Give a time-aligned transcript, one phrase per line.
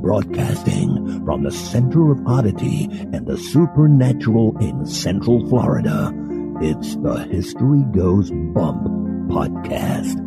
[0.00, 6.10] Broadcasting from the center of oddity and the supernatural in Central Florida,
[6.62, 8.84] it's the History Goes Bump
[9.28, 10.18] podcast.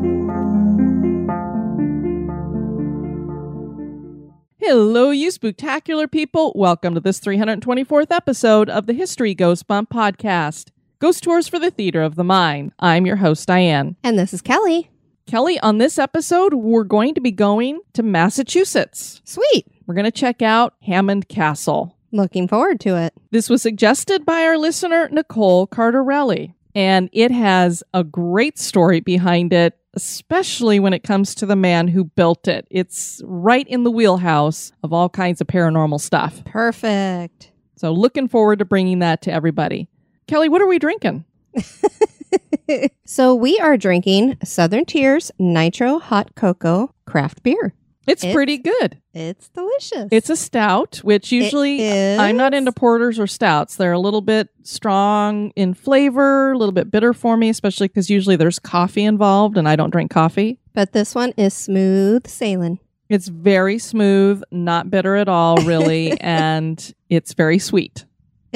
[4.60, 6.54] Hello, you spectacular people.
[6.56, 10.70] Welcome to this 324th episode of the History Goes Bump podcast.
[11.00, 12.72] Ghost Tours for the Theater of the Mind.
[12.80, 13.96] I'm your host, Diane.
[14.04, 14.90] And this is Kelly.
[15.28, 19.22] Kelly, on this episode, we're going to be going to Massachusetts.
[19.24, 19.68] Sweet.
[19.86, 21.96] We're going to check out Hammond Castle.
[22.12, 23.14] Looking forward to it.
[23.30, 29.54] This was suggested by our listener, Nicole Cardarelli, and it has a great story behind
[29.54, 32.66] it, especially when it comes to the man who built it.
[32.72, 36.44] It's right in the wheelhouse of all kinds of paranormal stuff.
[36.46, 37.52] Perfect.
[37.76, 39.90] So, looking forward to bringing that to everybody.
[40.28, 41.24] Kelly, what are we drinking?
[43.06, 47.74] so we are drinking Southern Tier's Nitro Hot Cocoa craft beer.
[48.08, 49.02] It's, It's- pretty good.
[49.14, 50.08] It's delicious.
[50.12, 51.90] It's a stout, which usually.
[52.18, 53.76] I'm not into porters or stouts.
[53.76, 58.10] They're a little bit strong in flavor, a little bit bitter for me, especially because
[58.10, 60.60] usually there's coffee involved and I don't drink coffee.
[60.74, 62.80] but this one is smooth sailing.
[63.10, 68.06] It's very smooth, not bitter at all, really, and it's very sweet.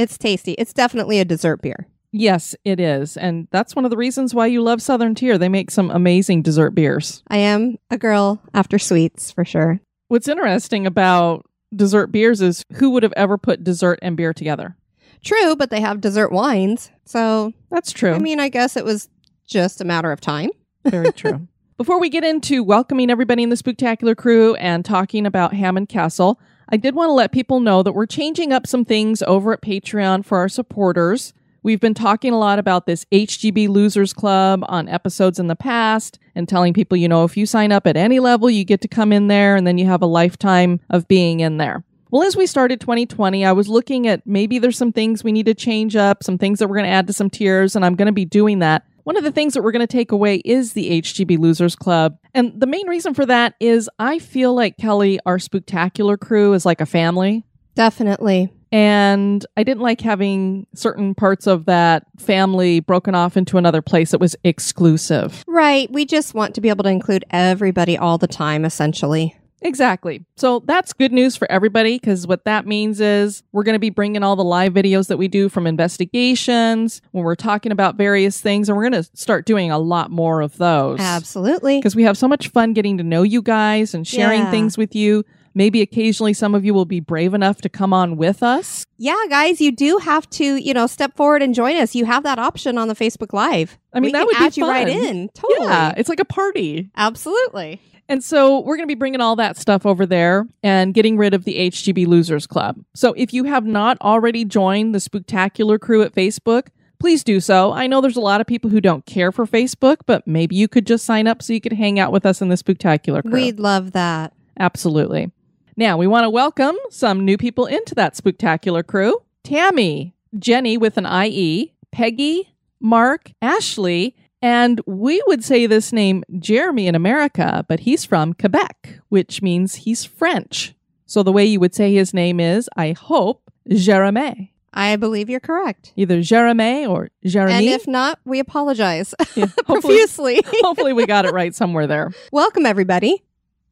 [0.01, 0.53] It's tasty.
[0.53, 1.87] It's definitely a dessert beer.
[2.11, 3.17] Yes, it is.
[3.17, 5.37] And that's one of the reasons why you love Southern Tier.
[5.37, 7.21] They make some amazing dessert beers.
[7.27, 9.79] I am a girl after sweets for sure.
[10.07, 14.75] What's interesting about dessert beers is who would have ever put dessert and beer together?
[15.23, 16.89] True, but they have dessert wines.
[17.05, 18.13] So, That's true.
[18.13, 19.07] I mean, I guess it was
[19.45, 20.49] just a matter of time.
[20.83, 21.47] Very true.
[21.77, 26.39] Before we get into welcoming everybody in the Spooktacular crew and talking about Hammond Castle,
[26.73, 29.61] I did want to let people know that we're changing up some things over at
[29.61, 31.33] Patreon for our supporters.
[31.63, 36.17] We've been talking a lot about this HGB Losers Club on episodes in the past
[36.33, 38.87] and telling people, you know, if you sign up at any level, you get to
[38.87, 41.83] come in there and then you have a lifetime of being in there.
[42.09, 45.47] Well, as we started 2020, I was looking at maybe there's some things we need
[45.47, 47.95] to change up, some things that we're going to add to some tiers, and I'm
[47.95, 48.85] going to be doing that.
[49.03, 52.17] One of the things that we're going to take away is the HGB Losers Club.
[52.33, 56.65] And the main reason for that is I feel like Kelly, our Spooktacular crew, is
[56.65, 57.43] like a family.
[57.75, 58.51] Definitely.
[58.71, 64.11] And I didn't like having certain parts of that family broken off into another place
[64.11, 65.43] that was exclusive.
[65.45, 65.91] Right.
[65.91, 69.35] We just want to be able to include everybody all the time, essentially.
[69.63, 70.25] Exactly.
[70.37, 73.89] So that's good news for everybody because what that means is we're going to be
[73.91, 78.41] bringing all the live videos that we do from investigations when we're talking about various
[78.41, 80.99] things, and we're going to start doing a lot more of those.
[80.99, 81.77] Absolutely.
[81.77, 84.51] Because we have so much fun getting to know you guys and sharing Yeah.
[84.51, 85.23] things with you.
[85.53, 88.85] Maybe occasionally some of you will be brave enough to come on with us.
[88.97, 91.93] Yeah, guys, you do have to, you know, step forward and join us.
[91.93, 93.77] You have that option on the Facebook Live.
[93.93, 95.27] I mean, we that would be add you right in.
[95.35, 95.67] Totally.
[95.67, 96.89] Yeah, it's like a party.
[96.95, 97.81] Absolutely.
[98.11, 101.33] And so we're going to be bringing all that stuff over there and getting rid
[101.33, 102.83] of the HGB Losers Club.
[102.93, 106.67] So if you have not already joined the Spooktacular crew at Facebook,
[106.99, 107.71] please do so.
[107.71, 110.67] I know there's a lot of people who don't care for Facebook, but maybe you
[110.67, 113.31] could just sign up so you could hang out with us in the Spooktacular crew.
[113.31, 114.33] We'd love that.
[114.59, 115.31] Absolutely.
[115.77, 120.97] Now, we want to welcome some new people into that Spooktacular crew Tammy, Jenny with
[120.97, 127.81] an IE, Peggy, Mark, Ashley, and we would say this name Jeremy in America, but
[127.81, 130.73] he's from Quebec, which means he's French.
[131.05, 134.53] So the way you would say his name is, I hope, Jeremy.
[134.73, 135.91] I believe you're correct.
[135.97, 137.53] Either Jeremy or Jeremy.
[137.53, 140.41] And if not, we apologize Yeah, hopefully, profusely.
[140.61, 142.11] hopefully we got it right somewhere there.
[142.31, 143.23] Welcome, everybody.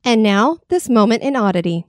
[0.03, 1.85] And now, this moment in oddity.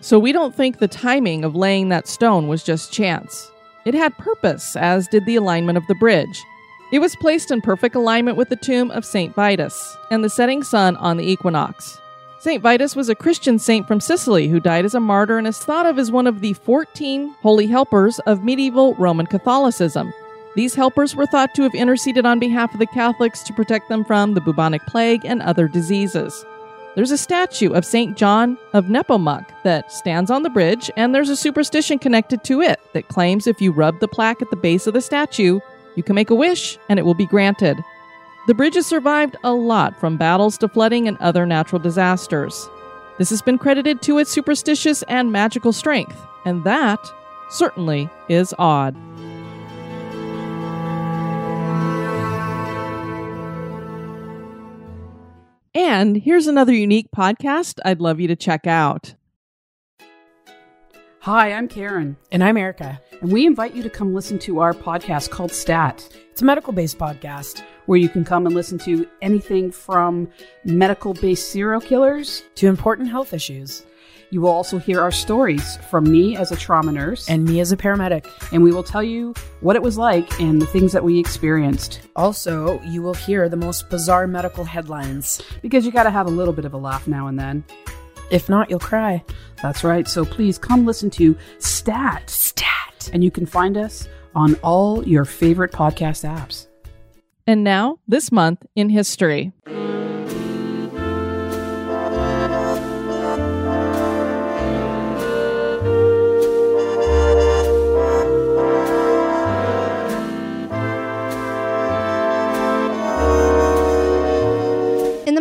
[0.01, 3.51] So we don't think the timing of laying that stone was just chance.
[3.85, 6.43] It had purpose, as did the alignment of the bridge.
[6.93, 9.35] It was placed in perfect alignment with the tomb of St.
[9.35, 12.01] Vitus and the setting sun on the equinox.
[12.39, 12.63] St.
[12.63, 15.85] Vitus was a Christian saint from Sicily who died as a martyr and is thought
[15.85, 20.13] of as one of the 14 holy helpers of medieval Roman Catholicism.
[20.55, 24.05] These helpers were thought to have interceded on behalf of the Catholics to protect them
[24.05, 26.45] from the bubonic plague and other diseases.
[26.95, 28.17] There's a statue of St.
[28.17, 32.81] John of Nepomuk that stands on the bridge, and there's a superstition connected to it
[32.95, 35.59] that claims if you rub the plaque at the base of the statue,
[35.97, 37.83] you can make a wish and it will be granted.
[38.47, 42.69] The bridge has survived a lot from battles to flooding and other natural disasters.
[43.19, 47.01] This has been credited to its superstitious and magical strength, and that
[47.51, 48.95] certainly is odd.
[55.75, 59.15] And here's another unique podcast I'd love you to check out.
[61.27, 63.01] Hi, I'm Karen, And I'm Erica.
[63.21, 66.73] and we invite you to come listen to our podcast called Stat, It's a medical
[66.73, 70.29] based podcast where you can come and listen to anything from
[70.65, 72.45] medical based serial killers.
[72.55, 73.83] to important health issues.
[74.31, 77.73] You will also hear our stories from me as a trauma nurse, And me as
[77.73, 78.25] a paramedic.
[78.53, 82.03] and we will tell you what it was like and the things that we experienced.
[82.15, 85.43] Also, you will hear the most bizarre medical headlines.
[85.61, 87.65] Because you got to have a little bit of a laugh now and then.
[88.31, 89.25] If not, you'll cry.
[89.63, 90.07] That's right.
[90.09, 92.29] So please come listen to Stat.
[92.29, 93.11] Stat.
[93.13, 96.67] And you can find us on all your favorite podcast apps.
[97.47, 99.53] And now, this month in history.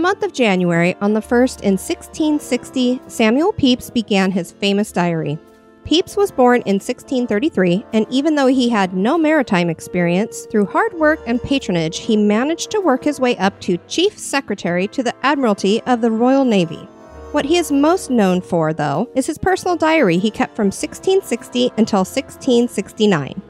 [0.06, 5.36] Month of January, on the 1st in 1660, Samuel Pepys began his famous diary.
[5.84, 10.94] Pepys was born in 1633, and even though he had no maritime experience, through hard
[10.94, 15.16] work and patronage, he managed to work his way up to Chief Secretary to the
[15.26, 16.88] Admiralty of the Royal Navy.
[17.32, 21.72] What he is most known for, though, is his personal diary he kept from 1660
[21.78, 23.42] until 1669.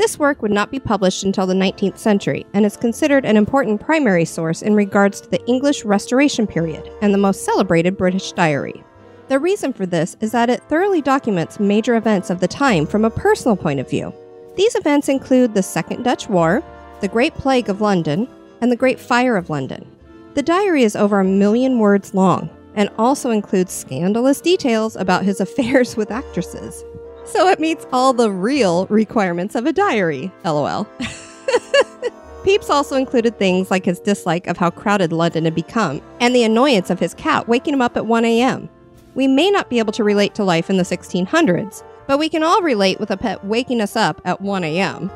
[0.00, 3.82] This work would not be published until the 19th century and is considered an important
[3.82, 8.82] primary source in regards to the English Restoration period and the most celebrated British diary.
[9.28, 13.04] The reason for this is that it thoroughly documents major events of the time from
[13.04, 14.10] a personal point of view.
[14.56, 16.62] These events include the Second Dutch War,
[17.02, 18.26] the Great Plague of London,
[18.62, 19.86] and the Great Fire of London.
[20.32, 25.40] The diary is over a million words long and also includes scandalous details about his
[25.42, 26.84] affairs with actresses.
[27.32, 30.84] So it meets all the real requirements of a diary, lol.
[32.44, 36.42] Pepys also included things like his dislike of how crowded London had become and the
[36.42, 38.68] annoyance of his cat waking him up at 1 a.m.
[39.14, 42.42] We may not be able to relate to life in the 1600s, but we can
[42.42, 45.10] all relate with a pet waking us up at 1 a.m.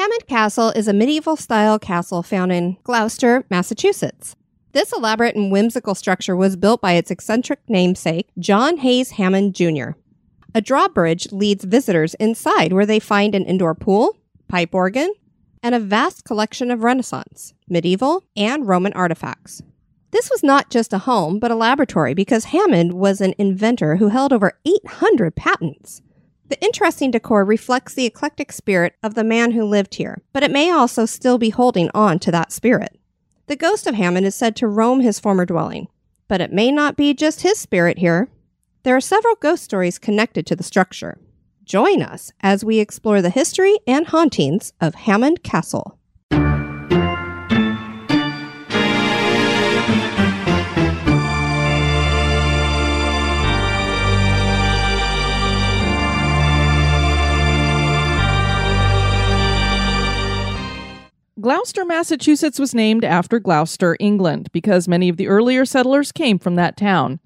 [0.00, 4.34] Hammond Castle is a medieval style castle found in Gloucester, Massachusetts.
[4.72, 9.90] This elaborate and whimsical structure was built by its eccentric namesake, John Hayes Hammond Jr.
[10.54, 14.16] A drawbridge leads visitors inside where they find an indoor pool,
[14.48, 15.12] pipe organ,
[15.62, 19.60] and a vast collection of Renaissance, medieval, and Roman artifacts.
[20.12, 24.08] This was not just a home, but a laboratory because Hammond was an inventor who
[24.08, 26.00] held over 800 patents.
[26.50, 30.50] The interesting decor reflects the eclectic spirit of the man who lived here, but it
[30.50, 32.98] may also still be holding on to that spirit.
[33.46, 35.86] The ghost of Hammond is said to roam his former dwelling,
[36.26, 38.30] but it may not be just his spirit here.
[38.82, 41.20] There are several ghost stories connected to the structure.
[41.62, 45.99] Join us as we explore the history and hauntings of Hammond Castle.
[61.70, 66.56] Gloucester, Massachusetts was named after Gloucester, England, because many of the earlier settlers came from
[66.56, 67.20] that town.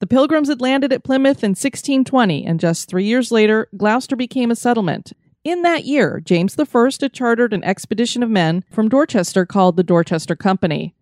[0.00, 4.50] The Pilgrims had landed at Plymouth in 1620, and just three years later, Gloucester became
[4.50, 5.12] a settlement.
[5.44, 6.64] In that year, James I
[7.00, 10.92] had chartered an expedition of men from Dorchester called the Dorchester Company.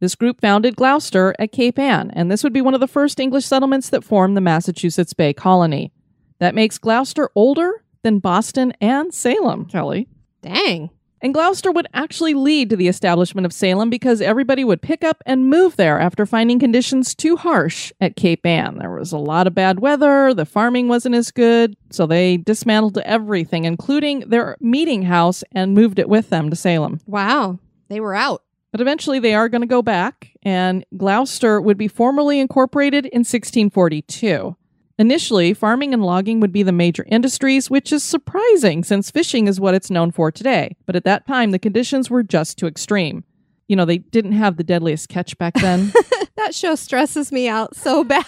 [0.00, 3.18] This group founded Gloucester at Cape Ann, and this would be one of the first
[3.18, 5.94] English settlements that formed the Massachusetts Bay Colony.
[6.40, 10.08] That makes Gloucester older than Boston and Salem, Kelly.
[10.42, 10.90] Dang.
[11.24, 15.22] And Gloucester would actually lead to the establishment of Salem because everybody would pick up
[15.24, 18.76] and move there after finding conditions too harsh at Cape Ann.
[18.76, 22.98] There was a lot of bad weather, the farming wasn't as good, so they dismantled
[22.98, 27.00] everything, including their meeting house, and moved it with them to Salem.
[27.06, 27.58] Wow.
[27.88, 28.42] They were out.
[28.70, 33.20] But eventually they are going to go back, and Gloucester would be formally incorporated in
[33.20, 34.56] 1642.
[34.96, 39.58] Initially, farming and logging would be the major industries, which is surprising since fishing is
[39.58, 40.76] what it's known for today.
[40.86, 43.24] But at that time, the conditions were just too extreme.
[43.66, 45.92] You know, they didn't have the deadliest catch back then.
[46.36, 48.24] That show stresses me out so bad.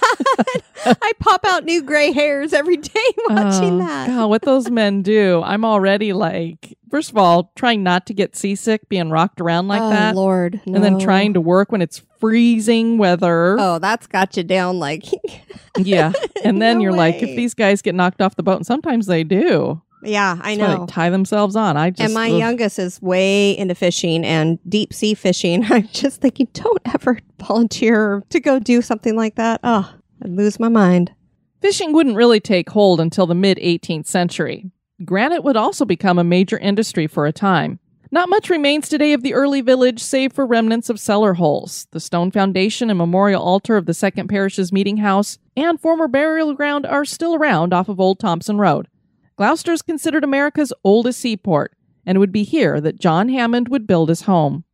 [0.85, 2.91] I pop out new gray hairs every day
[3.29, 4.09] watching Oh, that.
[4.09, 5.43] God, what those men do.
[5.45, 9.83] I'm already like, first of all, trying not to get seasick being rocked around like
[9.83, 10.15] oh, that.
[10.15, 10.61] Lord.
[10.67, 13.57] And then trying to work when it's freezing weather.
[13.59, 15.05] Oh, that's got you down like
[15.79, 16.13] Yeah.
[16.45, 19.07] And then No you're like, if these guys get knocked off the boat, and sometimes
[19.07, 19.83] they do.
[20.03, 20.87] Yeah, I know.
[20.87, 21.77] They tie themselves on.
[21.77, 22.39] I just and my ugh.
[22.39, 25.65] youngest is way into fishing and deep sea fishing.
[25.71, 29.61] I'm just thinking, don't ever volunteer to go do something like that.
[29.65, 31.13] Oh, I'd lose my mind.
[31.61, 34.71] fishing wouldn't really take hold until the mid 18th century.
[35.05, 37.79] Granite would also become a major industry for a time.
[38.13, 41.89] Not much remains today of the early village save for remnants of cellar holes.
[41.91, 46.55] The stone foundation and memorial altar of the Second Parish's meeting house and former burial
[46.55, 48.89] ground are still around off of Old Thompson Road.
[49.37, 51.75] Gloucester is considered America's oldest seaport,
[52.07, 54.65] and it would be here that John Hammond would build his home.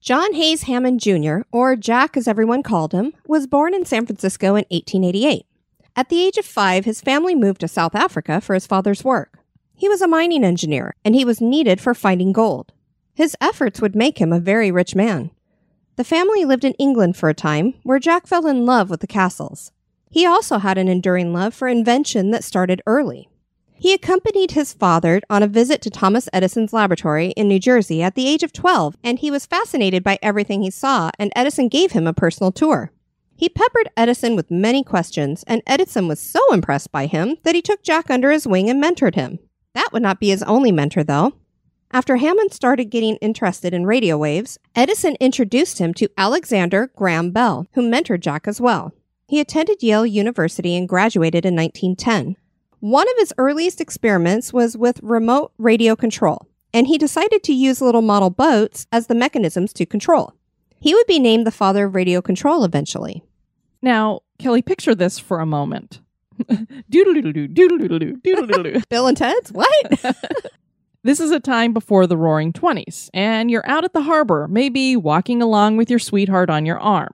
[0.00, 4.48] John Hayes Hammond Jr., or Jack as everyone called him, was born in San Francisco
[4.54, 5.44] in 1888.
[5.96, 9.40] At the age of five, his family moved to South Africa for his father's work.
[9.74, 12.72] He was a mining engineer, and he was needed for finding gold.
[13.14, 15.32] His efforts would make him a very rich man.
[15.96, 19.06] The family lived in England for a time, where Jack fell in love with the
[19.08, 19.72] castles.
[20.10, 23.28] He also had an enduring love for invention that started early.
[23.78, 28.14] He accompanied his father on a visit to Thomas Edison's laboratory in New Jersey at
[28.14, 31.92] the age of 12, and he was fascinated by everything he saw, and Edison gave
[31.92, 32.90] him a personal tour.
[33.36, 37.60] He peppered Edison with many questions, and Edison was so impressed by him that he
[37.60, 39.38] took Jack under his wing and mentored him.
[39.74, 41.34] That would not be his only mentor, though.
[41.92, 47.66] After Hammond started getting interested in radio waves, Edison introduced him to Alexander Graham Bell,
[47.74, 48.94] who mentored Jack as well.
[49.28, 52.36] He attended Yale University and graduated in 1910.
[52.80, 57.80] One of his earliest experiments was with remote radio control, and he decided to use
[57.80, 60.34] little model boats as the mechanisms to control.
[60.78, 63.24] He would be named the father of radio control eventually.
[63.80, 66.00] Now, Kelly, picture this for a moment.
[68.90, 69.52] Bill and Ted's?
[69.52, 70.16] What?
[71.06, 74.96] This is a time before the roaring 20s, and you're out at the harbor, maybe
[74.96, 77.12] walking along with your sweetheart on your arm.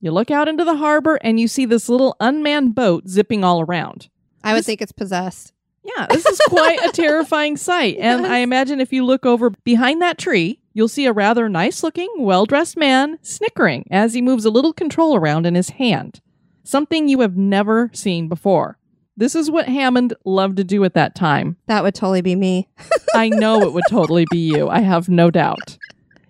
[0.00, 3.60] You look out into the harbor and you see this little unmanned boat zipping all
[3.60, 4.08] around.
[4.48, 5.52] I would think it's possessed.
[5.84, 7.96] Yeah, this is quite a terrifying sight.
[8.00, 11.82] And I imagine if you look over behind that tree, you'll see a rather nice
[11.82, 16.20] looking, well dressed man snickering as he moves a little control around in his hand.
[16.64, 18.78] Something you have never seen before.
[19.16, 21.56] This is what Hammond loved to do at that time.
[21.66, 22.68] That would totally be me.
[23.14, 24.68] I know it would totally be you.
[24.68, 25.76] I have no doubt.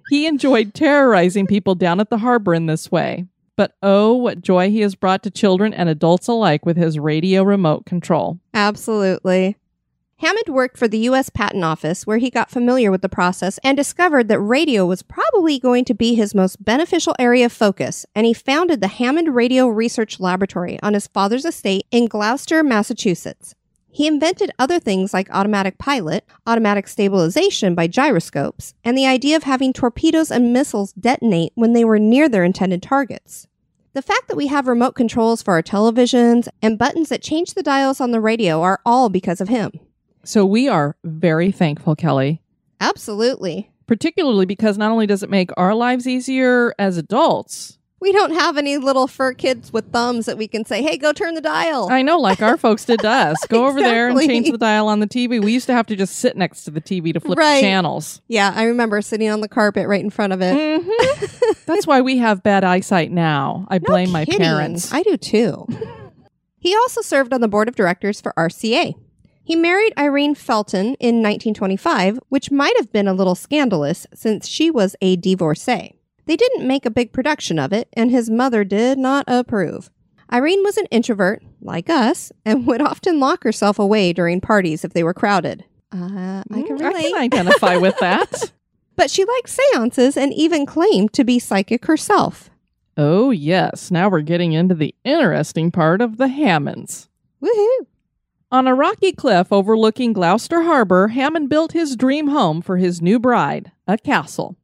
[0.08, 3.26] He enjoyed terrorizing people down at the harbor in this way.
[3.59, 7.43] But oh, what joy he has brought to children and adults alike with his radio
[7.43, 8.38] remote control.
[8.55, 9.57] Absolutely.
[10.19, 11.29] Hammond worked for the U.S.
[11.29, 15.59] Patent Office, where he got familiar with the process and discovered that radio was probably
[15.59, 19.67] going to be his most beneficial area of focus, and he founded the Hammond Radio
[19.67, 23.57] Research Laboratory on his father's estate in Gloucester, Massachusetts.
[23.91, 29.43] He invented other things like automatic pilot, automatic stabilization by gyroscopes, and the idea of
[29.43, 33.48] having torpedoes and missiles detonate when they were near their intended targets.
[33.99, 37.64] The fact that we have remote controls for our televisions and buttons that change the
[37.64, 39.73] dials on the radio are all because of him.
[40.23, 42.40] So we are very thankful, Kelly,
[42.81, 43.73] Absolutely.
[43.88, 48.57] particularly because not only does it make our lives easier as adults, We don't have
[48.57, 51.88] any little fur kids with thumbs that we can say, hey, go turn the dial.
[51.90, 53.37] I know, like our folks did to us.
[53.49, 55.43] Go over there and change the dial on the TV.
[55.43, 57.57] We used to have to just sit next to the TV to flip Right.
[57.57, 58.21] the channels.
[58.28, 60.55] yeah, I remember sitting on the carpet right in front of it.
[60.55, 61.64] Mhm.
[61.67, 63.67] That's why we have bad eyesight now.
[63.69, 64.93] I No blame my parents.
[64.93, 65.67] I do too.
[66.59, 68.95] he also served on the board of directors for RCA.
[69.43, 74.71] He married Irene Fenton in 1925, which might have been a little scandalous since she
[74.71, 75.95] was a divorcee.
[76.28, 79.88] They didn't make a big production of it, and his mother did not approve.
[80.30, 84.92] Irene was an introvert, like us, and would often lock herself away during parties if
[84.92, 85.64] they were crowded.
[85.90, 88.52] Uh, I can Mm, I can identify with that.
[88.94, 92.50] But she liked seances and even claimed to be psychic herself.
[92.99, 93.90] Oh, yes.
[93.90, 97.08] Now we're getting into the interesting part of the Hammonds.
[97.42, 97.87] Woohoo!
[98.52, 103.18] On a rocky cliff overlooking Gloucester Harbor, Hammond built his dream home for his new
[103.18, 104.58] bride, a castle.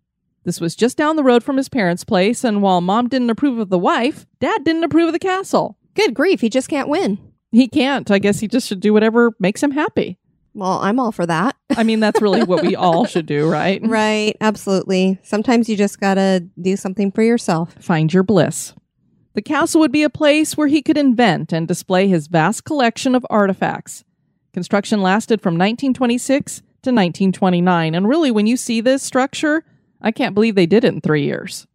[0.45, 3.59] This was just down the road from his parents' place, and while mom didn't approve
[3.59, 5.79] of the wife, dad didn't approve of the castle.
[5.95, 7.19] Good grief, he just can't win.
[7.51, 8.11] He can't.
[8.11, 10.19] I guess he just should do whatever makes him happy.
[10.53, 11.57] Well, I'm all for that.
[11.77, 13.81] I mean, that's really what we all should do, right?
[13.83, 15.19] Right, absolutely.
[15.23, 17.75] Sometimes you just gotta do something for yourself.
[17.81, 18.75] Find your bliss.
[19.35, 23.17] The castle would be a place where he could invent and display his vast collection
[23.17, 24.05] of artifacts.
[24.53, 29.65] Construction lasted from 1926 to 1929, and really, when you see this structure,
[30.05, 31.67] I can't believe they did it in three years.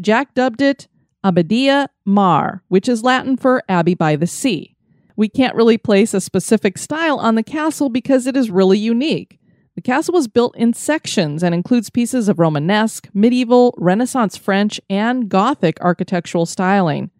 [0.00, 0.86] Jack dubbed it
[1.24, 4.76] Abbadia Mare, which is Latin for Abbey by the Sea.
[5.16, 9.40] We can't really place a specific style on the castle because it is really unique.
[9.74, 15.28] The castle was built in sections and includes pieces of Romanesque, medieval, Renaissance French, and
[15.28, 17.10] Gothic architectural styling.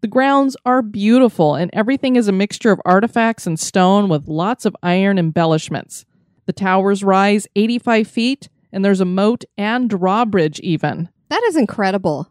[0.00, 4.64] The grounds are beautiful, and everything is a mixture of artifacts and stone with lots
[4.64, 6.04] of iron embellishments.
[6.46, 11.08] The towers rise 85 feet, and there's a moat and drawbridge, even.
[11.28, 12.30] That is incredible.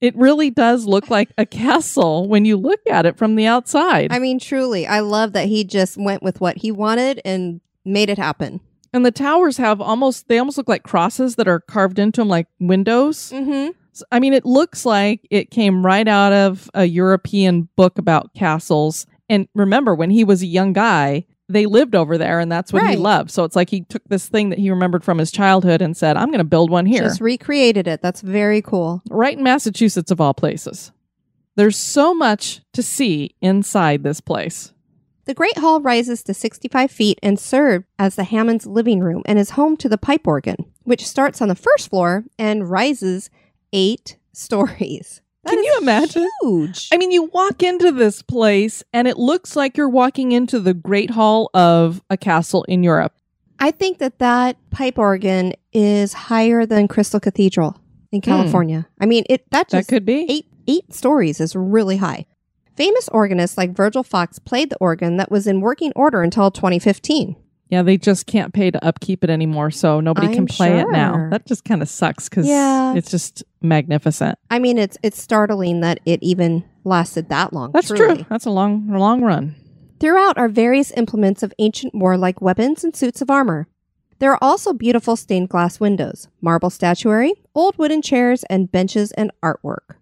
[0.00, 4.12] It really does look like a castle when you look at it from the outside.
[4.12, 8.10] I mean, truly, I love that he just went with what he wanted and made
[8.10, 8.60] it happen.
[8.92, 12.28] and the towers have almost, they almost look like crosses that are carved into them
[12.28, 13.30] like windows.
[13.30, 13.70] Mm-hmm.
[14.10, 19.06] I mean, it looks like it came right out of a European book about castles.
[19.28, 22.88] And remember, when he was a young guy, they lived over there and that's what
[22.88, 23.30] he loved.
[23.30, 26.16] So it's like he took this thing that he remembered from his childhood and said,
[26.16, 27.02] I'm going to build one here.
[27.02, 28.02] Just recreated it.
[28.02, 29.02] That's very cool.
[29.10, 30.90] right in Massachusetts, of all places.
[31.54, 34.72] There's so much to see inside this place.
[35.24, 39.38] The Great Hall rises to 65 feet and served as the Hammond's living room and
[39.38, 43.30] is home to the pipe organ, which starts on the first floor and rises
[43.72, 45.20] eight stories.
[45.46, 46.28] That Can you imagine?
[46.42, 46.88] Huge.
[46.92, 50.74] I mean, you walk into this place and it looks like you're walking into the
[50.74, 53.12] Great Hall of a castle in Europe.
[53.60, 58.24] I think that that pipe organ is higher than Crystal Cathedral in hmm.
[58.28, 58.88] California.
[59.00, 60.26] I mean, it that That could be.
[60.28, 62.26] eight eight stories is really high.
[62.74, 67.36] Famous organists like Virgil Fox played the organ that was in working order until 2015.
[67.68, 70.86] Yeah, they just can't pay to upkeep it anymore, so nobody can I'm play it
[70.90, 71.28] now.
[71.30, 72.94] That just kind of sucks because Yeah.
[72.94, 74.38] it's just magnificent.
[74.50, 77.72] I mean, it's it's startling that it even lasted that long.
[77.72, 78.16] That's truly.
[78.16, 78.26] true.
[78.30, 79.56] That's a long, long run.
[79.98, 83.66] Throughout are various implements of ancient warlike weapons and suits of armor.
[84.18, 89.30] There are also beautiful stained glass windows, marble statuary, old wooden chairs, and benches and
[89.42, 89.96] artwork.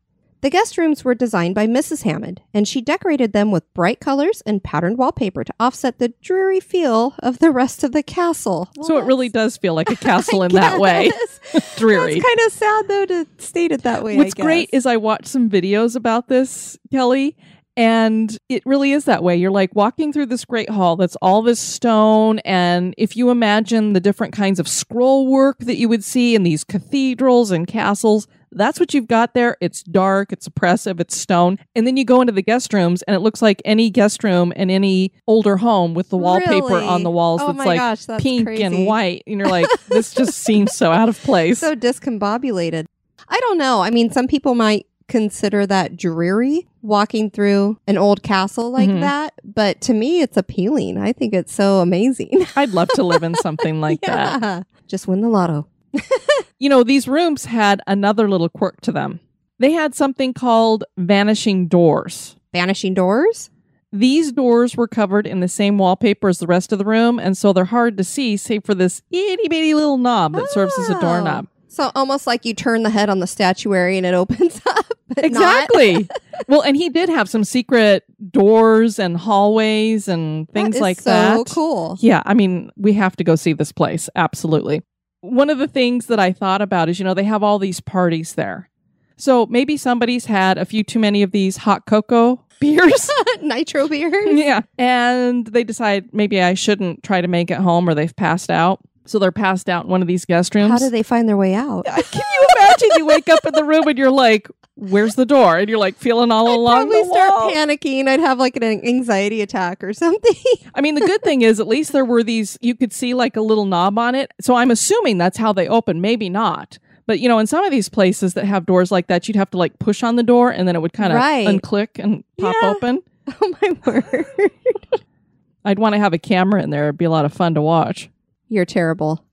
[0.45, 2.03] The guest rooms were designed by Mrs.
[2.03, 6.61] Hammond, and she decorated them with bright colors and patterned wallpaper to offset the dreary
[6.61, 8.69] feel of the rest of the castle.
[8.83, 11.11] so it really does feel like a castle in that way.
[11.77, 12.17] Dreary.
[12.17, 14.17] It's kind of sad though to state it that way.
[14.17, 17.39] I What's great is I watched some videos about this, Kelly,
[17.75, 19.37] and it really is that way.
[19.37, 22.39] You're like walking through this great hall that's all this stone.
[22.41, 26.43] And if you imagine the different kinds of scroll work that you would see in
[26.43, 29.57] these cathedrals and castles, that's what you've got there.
[29.61, 31.59] It's dark, it's oppressive, it's stone.
[31.75, 34.53] And then you go into the guest rooms, and it looks like any guest room
[34.53, 36.87] in any older home with the wallpaper Really?
[36.87, 38.63] on the walls Oh that's like gosh, that's pink crazy.
[38.63, 39.23] and white.
[39.27, 41.59] And you're like, this just seems so out of place.
[41.59, 42.87] so discombobulated.
[43.29, 43.81] I don't know.
[43.83, 49.01] I mean, some people might consider that dreary walking through an old castle like Mhm.
[49.01, 50.97] that, but to me, it's appealing.
[50.99, 52.47] I think it's so amazing.
[52.57, 54.67] I'd love to live in something like that.
[54.87, 55.67] Just win the lotto.
[56.59, 59.21] you know, these rooms had another little quirk to them.
[59.59, 62.37] They had something called vanishing doors.
[62.53, 63.51] Vanishing doors?
[63.93, 67.39] These doors were covered in the same wallpaper as the rest of the room, and
[67.39, 70.91] so they're hard to see, save for this itty bitty little knob that serves as
[70.91, 71.01] a Oh.
[71.01, 71.47] doorknob.
[71.69, 74.87] So almost like you turn the head on the statuary and it opens up.
[75.17, 76.09] Exactly.
[76.49, 81.47] well, and he did have some secret doors and hallways and things like so that.
[81.51, 81.97] cool.
[82.01, 84.09] Yeah, I mean, we have to go see this place.
[84.17, 84.83] Absolutely.
[85.25, 87.81] One of the things that I thought about is, you know, they have all these
[87.81, 88.69] parties there.
[89.17, 93.11] So maybe somebody's had a few too many of these hot cocoa beers.
[93.43, 94.39] Nitro beers.
[94.39, 94.63] yeah.
[94.77, 98.81] And they decide maybe I shouldn't try to make it home or they've passed out.
[99.07, 100.71] So they're passed out in one of these guest rooms.
[100.71, 101.85] How do they find their way out?
[102.11, 102.47] Can you
[102.83, 105.57] imagine you wake up in the room and you're like, where's the door?
[105.59, 107.51] And you're like feeling all I'd along probably the start wall.
[107.53, 108.09] panicking.
[108.09, 110.35] I'd have like an anxiety attack or something.
[110.75, 113.37] I mean, the good thing is at least there were these, you could see like
[113.37, 114.33] a little knob on it.
[114.41, 116.01] So I'm assuming that's how they open.
[116.01, 116.79] Maybe not.
[117.07, 119.51] But, you know, in some of these places that have doors like that, you'd have
[119.51, 121.47] to like push on the door and then it would kind of Right.
[121.47, 122.71] unclick and pop Yeah.
[122.71, 123.03] open.
[123.43, 124.27] oh my word.
[125.67, 126.85] I'd want to have a camera in there.
[126.85, 128.11] It'd be a lot of fun to watch.
[128.49, 129.25] You're terrible.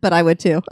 [0.00, 0.62] but I would too.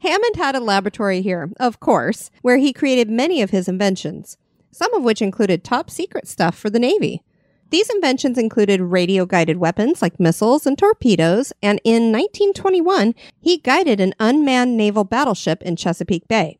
[0.00, 4.36] Hammond had a laboratory here, of course, where he created many of his inventions,
[4.70, 7.22] some of which included top secret stuff for the Navy.
[7.70, 14.00] These inventions included radio guided weapons like missiles and torpedoes, and in 1921, he guided
[14.00, 16.58] an unmanned naval battleship in Chesapeake Bay.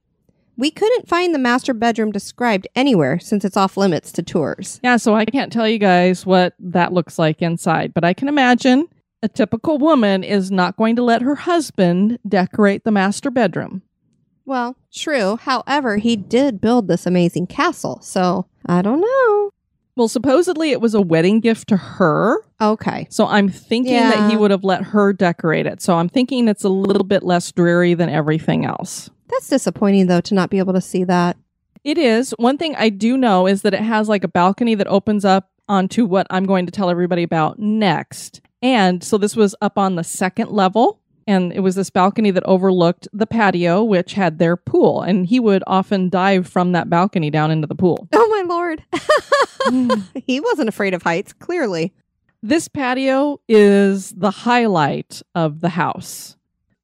[0.58, 4.80] We couldn't find the master bedroom described anywhere since it's off limits to tours.
[4.82, 8.28] Yeah, so I can't tell you guys what that looks like inside, but I can
[8.28, 8.88] imagine
[9.22, 13.82] a typical woman is not going to let her husband decorate the master bedroom.
[14.44, 15.36] Well, true.
[15.36, 19.50] However, he did build this amazing castle, so I don't know.
[19.96, 22.38] Well, supposedly it was a wedding gift to her.
[22.60, 23.08] Okay.
[23.10, 25.82] So I'm thinking that he would have let her decorate it.
[25.82, 29.10] So I'm thinking it's a little bit less dreary than everything else.
[29.26, 31.36] That's disappointing, though, to not be able to see that.
[31.82, 32.30] It is.
[32.38, 35.50] One thing I do know is that it has like a balcony that opens up
[35.68, 38.40] onto what I'm going to tell everybody about next.
[38.62, 41.00] And so this was up on the second level.
[41.26, 45.02] And it was this balcony that overlooked the patio, which had their pool.
[45.02, 48.08] And he would often dive from that balcony down into the pool.
[48.14, 48.82] Oh, my lord.
[50.26, 51.92] he wasn't afraid of heights, clearly.
[52.42, 56.36] This patio is the highlight of the house.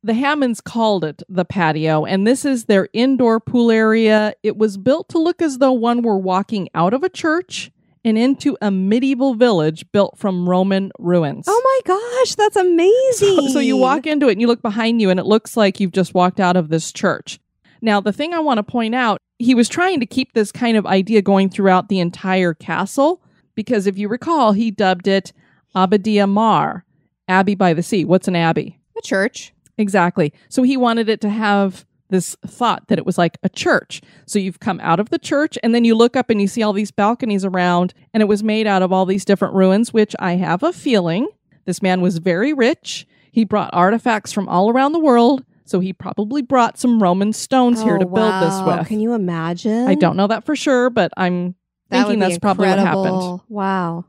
[0.02, 4.34] The Hammonds called it the patio, and this is their indoor pool area.
[4.42, 7.70] It was built to look as though one were walking out of a church
[8.04, 11.46] and into a medieval village built from Roman ruins.
[11.48, 13.48] Oh my gosh, that's amazing.
[13.48, 15.80] So, so you walk into it and you look behind you, and it looks like
[15.80, 17.40] you've just walked out of this church.
[17.80, 20.76] Now, the thing I want to point out, he was trying to keep this kind
[20.76, 23.22] of idea going throughout the entire castle,
[23.54, 25.32] because if you recall, he dubbed it
[25.74, 26.84] Abbadia Mare,
[27.28, 28.04] Abbey by the Sea.
[28.04, 28.80] What's an abbey?
[28.96, 29.52] a church.
[29.78, 30.32] Exactly.
[30.48, 31.84] So he wanted it to have
[32.14, 34.00] this thought that it was like a church.
[34.26, 36.62] So you've come out of the church and then you look up and you see
[36.62, 40.14] all these balconies around and it was made out of all these different ruins, which
[40.18, 41.28] I have a feeling
[41.66, 43.06] this man was very rich.
[43.32, 45.44] He brought artifacts from all around the world.
[45.66, 48.78] So he probably brought some Roman stones here Oh, to build this wow.
[48.78, 48.86] with.
[48.88, 49.88] Can you imagine?
[49.88, 51.54] I don't know that for sure, but I'm
[51.88, 53.40] That thinking that's probably what happened.
[53.48, 54.04] Wow.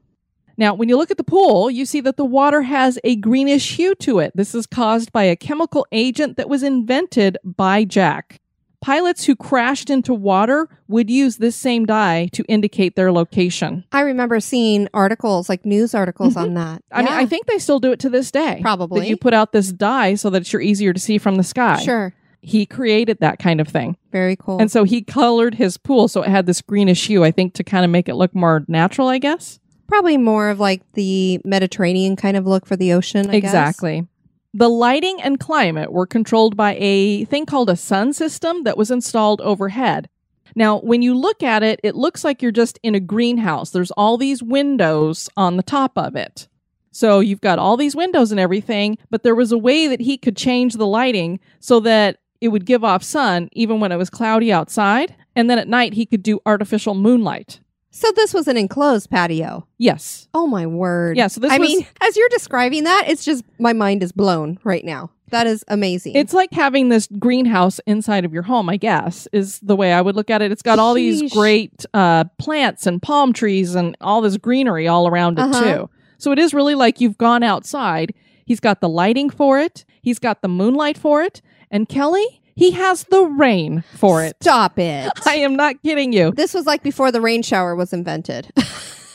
[0.57, 3.75] Now, when you look at the pool, you see that the water has a greenish
[3.75, 4.31] hue to it.
[4.35, 8.39] This is caused by a chemical agent that was invented by Jack.
[8.81, 13.83] Pilots who crashed into water would use this same dye to indicate their location.
[13.91, 16.55] I remember seeing articles, like news articles on mm-hmm.
[16.55, 16.83] that.
[16.91, 18.59] I mean, I think they still do it to this day.
[18.61, 18.99] Probably.
[18.99, 21.43] That you put out this dye so that it's you're easier to see from the
[21.43, 21.79] sky.
[21.79, 22.13] Sure.
[22.41, 23.97] He created that kind of thing.
[24.11, 24.59] Very cool.
[24.59, 27.63] And so he colored his pool so it had this greenish hue, I think, to
[27.63, 29.59] kind of make it look more natural, I guess.
[29.87, 33.29] Probably more of like the Mediterranean kind of look for the ocean.
[33.29, 33.49] I guess.
[33.49, 34.07] exactly.
[34.53, 38.89] The lighting and climate were controlled by a thing called a sun system that was
[38.89, 40.09] installed overhead.
[40.55, 43.71] Now, when you look at it, it looks like you're just in a greenhouse.
[43.71, 46.47] There's all these windows on the top of it.
[46.91, 50.17] So you've got all these windows and everything, but there was a way that he
[50.17, 54.09] could change the lighting so that it would give off sun even when it was
[54.09, 55.13] cloudy outside.
[55.35, 57.59] And then at night, he could do artificial moonlight.
[57.97, 59.65] So this was an enclosed patio.
[59.77, 60.27] Yes.
[60.33, 61.15] Oh my word.
[61.15, 64.11] Yeah, so this I was- mean, as you're describing that, it's just my mind is
[64.11, 65.11] blown right now.
[65.29, 66.13] That is amazing.
[66.15, 70.01] It's like having this greenhouse inside of your home, I guess, is the way I
[70.01, 70.51] would look at it.
[70.51, 75.07] It's got all these great uh, plants and palm trees and all this greenery all
[75.07, 75.63] around it, Uh-huh.
[75.63, 75.89] too.
[76.17, 78.13] So it is really like you've gone outside.
[78.45, 81.41] He's got the lighting for it, he's got the moonlight for it.
[81.71, 84.35] And Kelly, he has the rain for it.
[84.41, 85.11] Stop it.
[85.25, 86.31] I am not kidding you.
[86.31, 88.51] this was like before the rain shower was invented.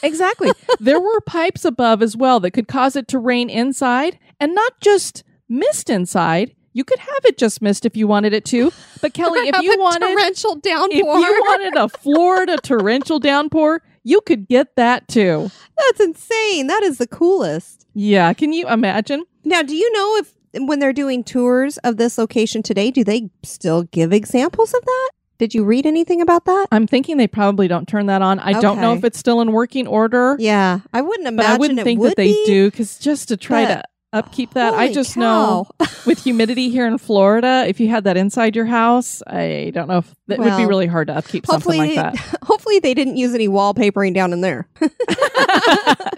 [0.03, 0.51] Exactly.
[0.79, 4.81] there were pipes above as well that could cause it to rain inside and not
[4.81, 6.55] just mist inside.
[6.73, 8.73] You could have it just mist if you wanted it to.
[9.03, 10.89] But Kelly, if you a wanted torrential downpour.
[10.91, 15.51] if you wanted a Florida torrential downpour, you could get that too.
[15.77, 16.69] That's insane.
[16.69, 17.87] That is the coolest.
[17.93, 19.25] Yeah, can you imagine?
[19.45, 23.31] Now, do you know if when they're doing tours of this location today, do they
[23.43, 25.11] still give examples of that?
[25.39, 26.67] Did you read anything about that?
[26.71, 28.39] I'm thinking they probably don't turn that on.
[28.41, 28.99] I don't know Okay.
[28.99, 32.01] if it's still in working order, Yeah, I wouldn't imagine but I wouldn't it think
[32.01, 32.43] would that they be.
[32.47, 33.83] do because just to try to
[34.13, 35.21] upkeep that, I Holy just cow.
[35.21, 35.67] know
[36.07, 39.99] with humidity here in Florida, if you had that inside your house, I don't know
[39.99, 42.39] if that would be really hard to upkeep something hopefully, like that.
[42.43, 44.69] hopefully they didn't use any wallpapering down in there.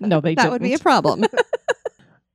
[0.01, 0.37] no, they that didn't.
[0.37, 1.25] That would be a problem.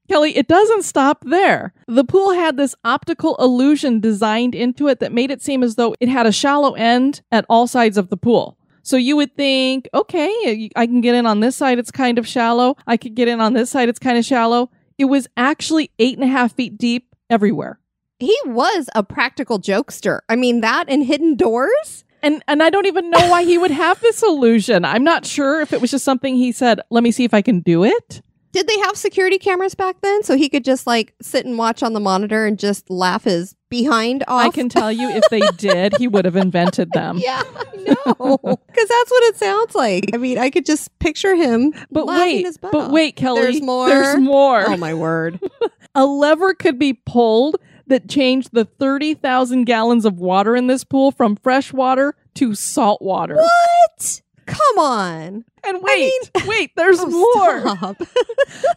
[0.09, 1.73] Kelly, it doesn't stop there.
[1.87, 5.95] The pool had this optical illusion designed into it that made it seem as though
[5.99, 8.57] it had a shallow end at all sides of the pool.
[8.83, 12.25] So you would think, okay, I can get in on this side, it's kind of
[12.27, 12.77] shallow.
[12.87, 14.69] I could get in on this side, it's kind of shallow.
[14.97, 17.79] It was actually eight and a half feet deep everywhere.
[18.19, 20.21] he was a practical jokester.
[20.29, 22.05] I mean, that and hidden doors.
[22.23, 24.85] And and I don't even know why he would have this illusion.
[24.85, 27.41] I'm not sure if it was just something he said, let me see if I
[27.43, 28.21] can do it.
[28.51, 30.23] Did they have security cameras back then?
[30.23, 33.55] So he could just like sit and watch on the monitor and just laugh his
[33.69, 34.41] behind off.
[34.45, 37.17] I can tell you if they did, he would have invented them.
[37.19, 38.37] Yeah, I know.
[38.67, 40.11] Because that's what it sounds like.
[40.13, 41.73] I mean, I could just picture him.
[41.91, 42.91] But laughing wait, his butt but off.
[42.91, 43.41] wait, Kelly.
[43.41, 43.89] There's more.
[43.89, 44.63] There's more.
[44.69, 45.39] Oh my word!
[45.95, 47.57] A lever could be pulled
[47.87, 53.01] that changed the 30,000 gallons of water in this pool from fresh water to salt
[53.01, 53.35] water.
[53.35, 54.21] what?
[54.47, 55.45] Come on!
[55.63, 57.95] And wait, wait, there's Oh, more.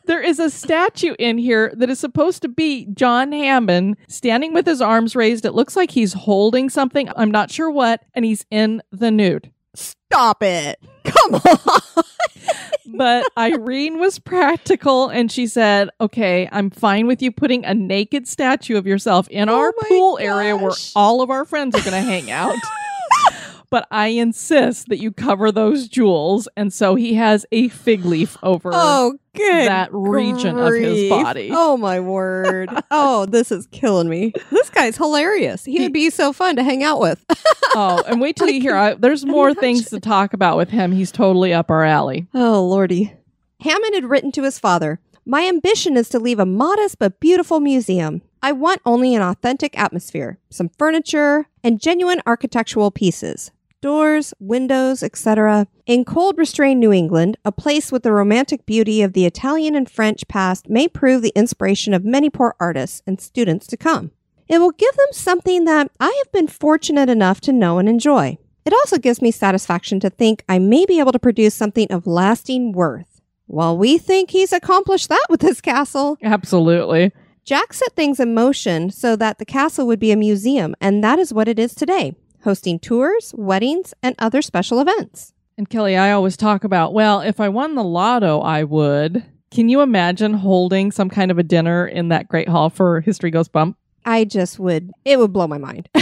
[0.06, 4.66] There is a statue in here that is supposed to be John Hammond standing with
[4.66, 5.44] his arms raised.
[5.44, 7.08] It looks like he's holding something.
[7.16, 9.52] I'm not sure what, and he's in the nude.
[9.74, 10.80] Stop it!
[11.04, 12.04] Come on!
[12.92, 18.26] But Irene was practical and she said, Okay, I'm fine with you putting a naked
[18.26, 21.92] statue of yourself in Oh our pool area where all of our friends are going
[21.92, 22.56] to hang out.
[23.70, 26.48] But I insist that you cover those jewels.
[26.56, 28.70] And so he has a fig leaf over.
[28.72, 29.68] Oh, good.
[29.68, 31.50] that region of his body.
[31.52, 32.68] Oh my word!
[32.90, 34.32] oh, this is killing me.
[34.50, 35.64] This guy's hilarious.
[35.64, 37.24] He would be so fun to hang out with.
[37.72, 38.74] Oh, and wait till you hear.
[38.74, 40.90] I, there's more things to talk about with him.
[40.90, 42.26] He's totally up our alley.
[42.34, 43.14] Oh, lordy.
[43.60, 47.60] Hammond had written to his father My ambition is to leave a modest but beautiful
[47.60, 48.22] museum.
[48.42, 53.52] I want only an authentic atmosphere, some furniture, and genuine architectural pieces.
[53.82, 55.66] Doors, windows, etc.
[55.86, 59.90] In cold, restrained New England, a place with the romantic beauty of the Italian and
[59.90, 64.10] French past may prove the inspiration of many poor artists and students to come.
[64.48, 68.36] It will give them something that I have been fortunate enough to know and enjoy.
[68.66, 72.06] It also gives me satisfaction to think I may be able to produce something of
[72.06, 73.22] lasting worth.
[73.46, 76.18] Well, we think he's accomplished that with this castle.
[76.22, 77.12] Absolutely.
[77.46, 81.18] Jack set things in motion so that the castle would be a museum, and that
[81.18, 85.32] is what it is today, hosting tours, weddings, and other special events.
[85.58, 89.24] And Kelly, I always talk about, well, if I won the lotto, I would.
[89.50, 93.30] Can you imagine holding some kind of a dinner in that great hall for History
[93.30, 93.76] Goes Bump?
[94.04, 95.88] I just would, it would blow my mind.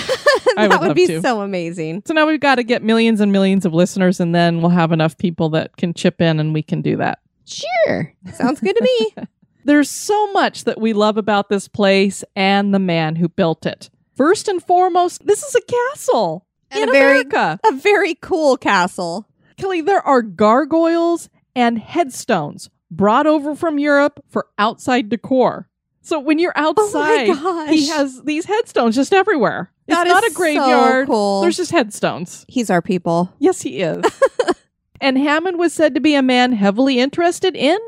[0.57, 1.21] I that would would be to.
[1.21, 2.03] so amazing.
[2.07, 4.93] So now we've got to get millions and millions of listeners, and then we'll have
[4.93, 7.19] enough people that can chip in and we can do that.
[7.45, 8.13] Sure.
[8.33, 9.25] Sounds good to me.
[9.65, 13.91] There's so much that we love about this place and the man who built it.
[14.19, 17.61] First and foremost, this is a castle And in a very- America.
[17.65, 19.27] a very cool castle.
[19.57, 25.69] Kelly, there are gargoyles and headstones brought over from Europe for outside decor.
[26.03, 29.71] So when you're oh outside, Oh he has these headstones just everywhere.
[29.87, 31.07] That it's not a so graveyard.
[31.07, 31.41] cool.
[31.43, 32.45] There's just headstones.
[32.49, 33.33] He's our people.
[33.39, 34.05] Yes, he is.
[35.01, 37.79] and Hammond was said to be a man heavily interested in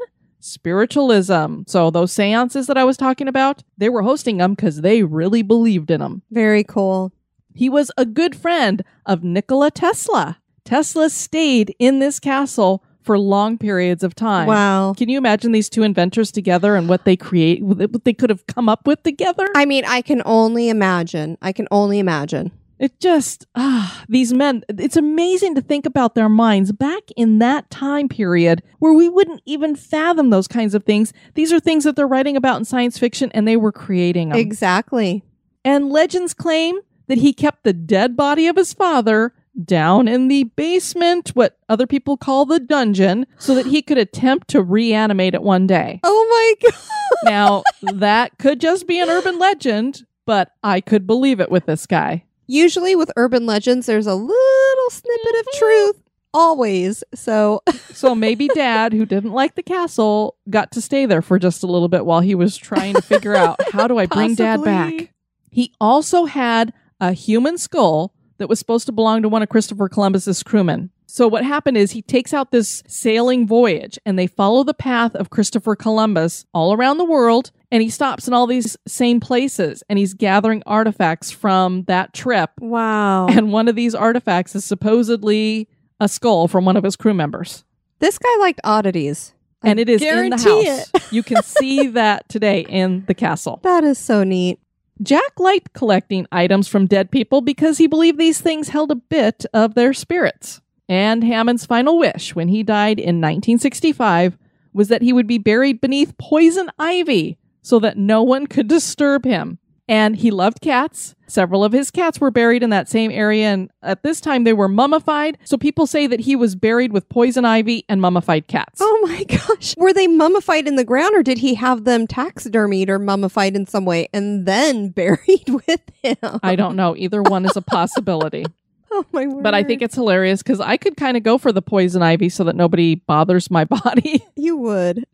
[0.40, 1.62] spiritualism.
[1.66, 5.42] So those seances that I was talking about, they were hosting them because they really
[5.42, 6.22] believed in them.
[6.30, 7.12] Very cool.
[7.54, 10.38] He was a good friend of Nikola Tesla.
[10.64, 14.46] Tesla stayed in this castle for long periods of time.
[14.46, 14.94] Wow.
[14.96, 18.46] Can you imagine these two inventors together and what they create, what they could have
[18.46, 19.46] come up with together?
[19.56, 21.38] I mean, I can only imagine.
[21.42, 22.52] I can only imagine.
[22.80, 27.68] It just, ah, these men, it's amazing to think about their minds back in that
[27.70, 31.12] time period where we wouldn't even fathom those kinds of things.
[31.34, 34.38] These are things that they're writing about in science fiction and they were creating them.
[34.38, 35.22] Exactly.
[35.62, 40.44] and legends claim that he kept the dead body of his father down in the
[40.44, 45.42] basement, what other people call the dungeon, so that he could attempt to reanimate it
[45.42, 46.00] one day.
[46.02, 46.80] Oh my god.
[47.24, 51.84] Now, that could just be an urban legend, but I could believe it with this
[51.84, 52.24] guy.
[52.50, 56.02] Usually with urban legends, there's a little snippet of truth.
[56.34, 57.04] Always.
[57.14, 61.62] So So maybe dad, who didn't like the castle, got to stay there for just
[61.62, 64.64] a little bit while he was trying to figure out how do I bring dad
[64.64, 65.12] back.
[65.52, 69.88] He also had a human skull that was supposed to belong to one of Christopher
[69.88, 70.90] Columbus's crewmen.
[71.10, 75.14] So what happened is he takes out this sailing voyage and they follow the path
[75.16, 79.82] of Christopher Columbus all around the world and he stops in all these same places
[79.88, 83.26] and he's gathering artifacts from that trip Wow.
[83.26, 85.68] and one of these artifacts is supposedly
[85.98, 87.64] a skull from one of his crew members
[88.00, 89.34] this guy liked oddities.
[89.62, 90.90] I and it is in the house.
[90.94, 91.02] it.
[91.12, 93.60] you can see that today in the castle.
[93.62, 94.58] That is so neat.
[95.02, 99.44] Jack liked collecting items from dead people because he believed these things held a bit
[99.52, 100.62] of their spirits.
[100.90, 104.36] And Hammond's final wish when he died in 1965
[104.72, 109.24] was that he would be buried beneath poison ivy so that no one could disturb
[109.24, 109.60] him.
[109.86, 111.14] And he loved cats.
[111.28, 114.52] Several of his cats were buried in that same area, and at this time they
[114.52, 115.38] were mummified.
[115.44, 118.80] So people say that he was buried with poison ivy and mummified cats.
[118.80, 119.74] Oh my gosh.
[119.76, 123.66] Were they mummified in the ground or did he have them taxidermied or mummified in
[123.66, 126.40] some way and then buried with him?
[126.42, 126.96] I don't know.
[126.96, 128.44] Either one is a possibility.
[128.92, 129.44] Oh my word.
[129.44, 132.28] But I think it's hilarious because I could kind of go for the poison ivy
[132.28, 134.24] so that nobody bothers my body.
[134.36, 135.04] you would.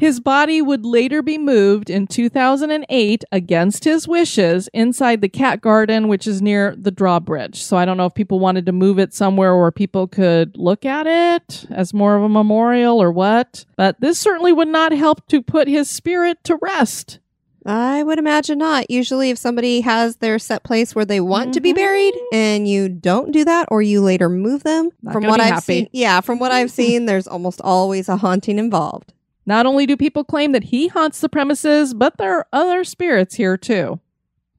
[0.00, 6.08] His body would later be moved in 2008 against his wishes inside the cat garden,
[6.08, 7.62] which is near the drawbridge.
[7.62, 10.86] So I don't know if people wanted to move it somewhere where people could look
[10.86, 13.66] at it as more of a memorial or what.
[13.76, 17.18] But this certainly would not help to put his spirit to rest.
[17.66, 18.90] I would imagine not.
[18.90, 21.76] Usually, if somebody has their set place where they want to be Mhm.
[21.76, 25.54] buried and you don't do that or you later move them, Not from what I've
[25.54, 25.62] happy.
[25.62, 29.12] seen, yeah, from what I've seen, there's almost always a haunting involved.
[29.46, 33.34] Not only do people claim that he haunts the premises, but there are other spirits
[33.34, 34.00] here too.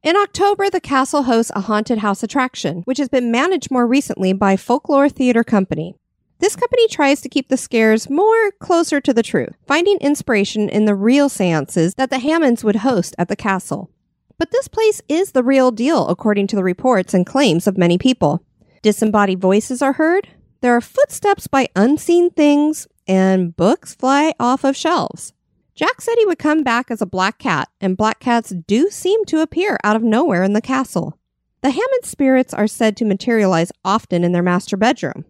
[0.04, 4.34] In October, the castle hosts a haunted house attraction, which has been managed more recently
[4.34, 5.96] by Folklore Theater Company.
[6.42, 10.86] This company tries to keep the scares more closer to the truth, finding inspiration in
[10.86, 13.92] the real seances that the Hammonds would host at the castle.
[14.40, 18.00] But this place is the real deal, according to the reports and claims of many
[18.00, 18.44] people.
[18.82, 20.30] Disembodied voices are heard,
[20.62, 25.34] there are footsteps by unseen things, and books fly off of shelves.
[25.76, 29.26] Jack said he would come back as a black cat, and black cats do seem
[29.26, 31.20] to appear out of nowhere in the castle.
[31.62, 35.26] The Hammond spirits are said to materialize often in their master bedroom.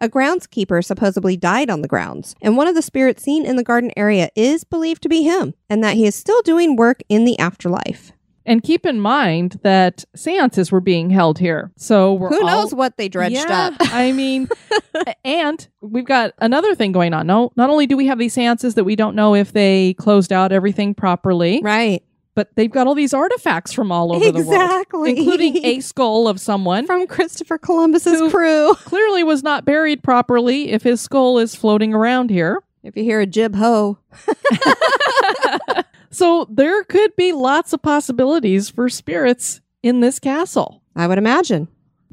[0.00, 3.64] A groundskeeper supposedly died on the grounds, and one of the spirits seen in the
[3.64, 7.24] garden area is believed to be him, and that he is still doing work in
[7.24, 8.12] the afterlife.
[8.46, 11.70] And keep in mind that seances were being held here.
[11.76, 13.74] So we're Who all- knows what they dredged yeah, up?
[13.92, 14.48] I mean,
[15.24, 17.26] and we've got another thing going on.
[17.26, 20.32] No, not only do we have these seances that we don't know if they closed
[20.32, 22.02] out everything properly, right.
[22.38, 25.10] But they've got all these artifacts from all over the world, exactly.
[25.10, 28.74] including a skull of someone from Christopher Columbus's crew.
[28.84, 32.62] clearly was not buried properly if his skull is floating around here.
[32.84, 33.98] If you hear a jib ho,
[36.12, 40.84] So there could be lots of possibilities for spirits in this castle.
[40.94, 41.66] I would imagine.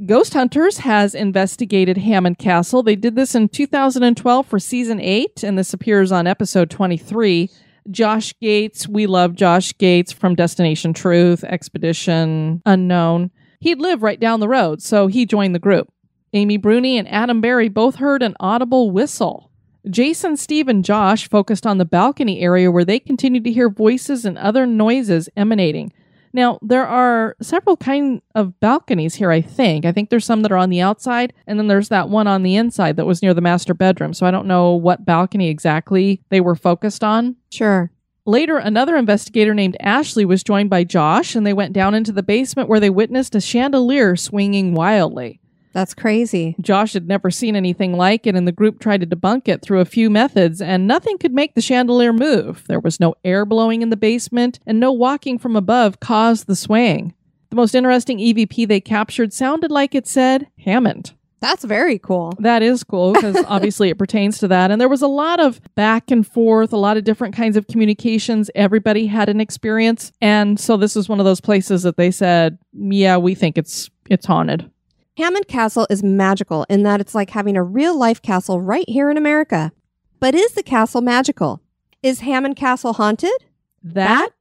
[0.07, 2.81] Ghost Hunters has investigated Hammond Castle.
[2.81, 7.51] They did this in 2012 for season 8, and this appears on episode 23.
[7.91, 13.29] Josh Gates, we love Josh Gates from Destination Truth, Expedition Unknown.
[13.59, 15.91] He'd live right down the road, so he joined the group.
[16.33, 19.51] Amy Bruni and Adam Berry both heard an audible whistle.
[19.89, 24.25] Jason, Steve, and Josh focused on the balcony area where they continued to hear voices
[24.25, 25.93] and other noises emanating.
[26.35, 29.85] Now, there are several kind of balconies here, I think.
[29.85, 32.43] I think there's some that are on the outside, and then there's that one on
[32.43, 34.13] the inside that was near the master bedroom.
[34.13, 37.37] So I don't know what balcony exactly they were focused on.
[37.51, 37.89] Sure.
[38.25, 42.21] Later, another investigator named Ashley was joined by Josh, and they went down into the
[42.21, 45.39] basement where they witnessed a chandelier swinging wildly.
[45.75, 46.55] That's crazy.
[46.61, 49.81] Josh had never seen anything like it, and the group tried to debunk it through
[49.81, 52.63] a few methods, and nothing could make the chandelier move.
[52.69, 56.55] There was no air blowing in the basement, and no walking from above caused the
[56.55, 57.13] swaying.
[57.49, 61.11] The most interesting EVP they captured sounded like it said Hammond.
[61.41, 62.33] That's very cool.
[62.39, 64.71] That is cool because obviously it pertains to that.
[64.71, 67.67] And there was a lot of back and forth, a lot of different kinds of
[67.67, 68.49] communications.
[68.55, 70.13] Everybody had an experience.
[70.21, 73.89] And so this is one of those places that they said, yeah, we think it's
[74.09, 74.71] it's haunted.
[75.17, 79.09] Hammond Castle is magical in that it's like having a real life castle right here
[79.09, 79.71] in America.
[80.19, 81.61] But is the castle magical?
[82.03, 83.45] Is Hammond Castle haunted?
[83.81, 84.31] That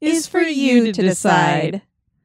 [0.00, 1.82] is for you to decide.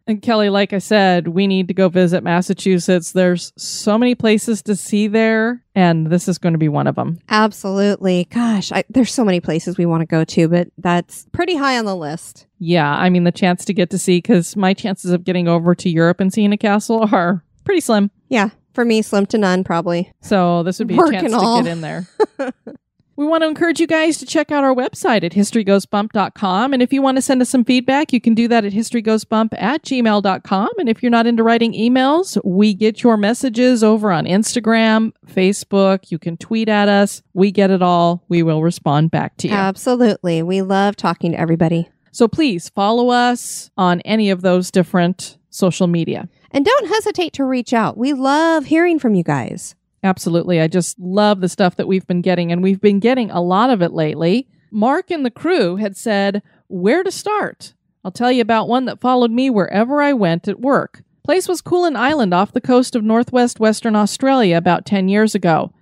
[0.08, 3.12] And Kelly, like I said, we need to go visit Massachusetts.
[3.12, 6.96] There's so many places to see there, and this is going to be one of
[6.96, 7.20] them.
[7.30, 8.26] Absolutely.
[8.32, 11.78] Gosh, I, there's so many places we want to go to, but that's pretty high
[11.78, 12.48] on the list.
[12.58, 15.76] Yeah, I mean, the chance to get to see, because my chances of getting over
[15.76, 18.10] to Europe and seeing a castle are pretty slim.
[18.30, 20.12] Yeah, for me, slim to none, probably.
[20.22, 22.08] So this would be a chance to get in there.
[23.16, 26.74] we want to encourage you guys to check out our website at historygoesbump.com.
[26.74, 29.50] And if you want to send us some feedback, you can do that at historygoesbump
[29.56, 30.70] at gmail.com.
[30.80, 36.10] And if you're not into writing emails, we get your messages over on Instagram, Facebook.
[36.10, 37.22] You can tweet at us.
[37.36, 38.26] We get it all.
[38.30, 39.54] We will respond back to you.
[39.54, 40.42] Absolutely.
[40.42, 41.88] We love talking to everybody.
[42.12, 46.28] so please follow us on any of those different social media.
[46.52, 47.98] And don't hesitate to reach out.
[47.98, 49.76] We love hearing from you guys.
[50.04, 50.62] Absolutely.
[50.62, 53.70] I just love the stuff that we've been getting, and we've been getting a lot
[53.70, 54.48] of it lately.
[54.72, 57.74] Mark and the crew had said, Where to start?
[58.04, 61.04] I'll tell you about one that followed me wherever I went at work.
[61.24, 65.74] Place was Koolan Island off the coast of northwest Western Australia about 10 years ago.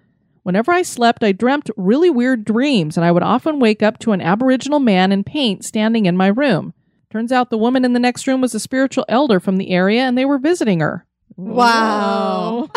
[0.44, 4.14] Whenever I slept, I dreamt really weird dreams, and I would often wake up to
[4.14, 6.74] an Aboriginal man in paint standing in my room.
[7.10, 10.02] Turns out the woman in the next room was a spiritual elder from the area,
[10.02, 11.06] and they were visiting her.
[11.36, 12.70] Wow.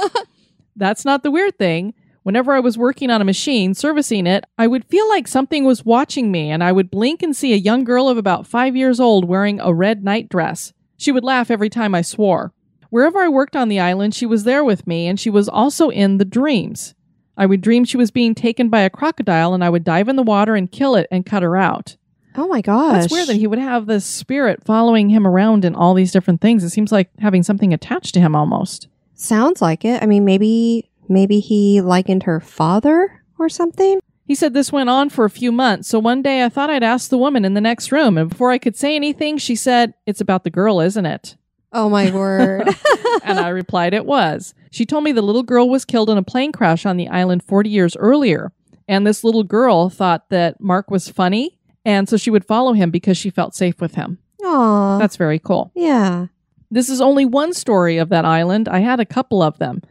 [0.76, 1.94] That's not the weird thing.
[2.22, 5.84] Whenever I was working on a machine, servicing it, I would feel like something was
[5.84, 9.00] watching me, and I would blink and see a young girl of about five years
[9.00, 10.72] old wearing a red nightdress.
[10.96, 12.52] She would laugh every time I swore.
[12.90, 15.88] Wherever I worked on the island, she was there with me, and she was also
[15.88, 16.94] in the dreams.
[17.36, 20.16] I would dream she was being taken by a crocodile and I would dive in
[20.16, 21.96] the water and kill it and cut her out.
[22.36, 23.02] Oh my gosh.
[23.02, 26.40] That's weird that he would have this spirit following him around in all these different
[26.40, 26.64] things.
[26.64, 28.88] It seems like having something attached to him almost.
[29.14, 30.02] Sounds like it.
[30.02, 34.00] I mean, maybe maybe he likened her father or something.
[34.24, 36.82] He said this went on for a few months, so one day I thought I'd
[36.84, 39.94] ask the woman in the next room, and before I could say anything, she said,
[40.06, 41.36] It's about the girl, isn't it?
[41.72, 42.68] Oh my word.
[43.24, 44.54] and I replied, It was.
[44.70, 47.42] She told me the little girl was killed in a plane crash on the island
[47.42, 48.52] 40 years earlier,
[48.88, 52.90] and this little girl thought that Mark was funny, and so she would follow him
[52.90, 54.18] because she felt safe with him.
[54.44, 54.98] Aw.
[54.98, 55.70] That's very cool.
[55.74, 56.26] yeah.
[56.70, 58.66] This is only one story of that island.
[58.66, 59.82] I had a couple of them.